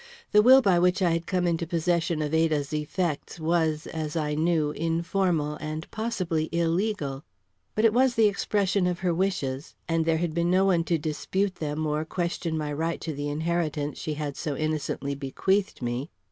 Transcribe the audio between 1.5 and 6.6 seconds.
possession of Ada's effects was, as I knew, informal and possibly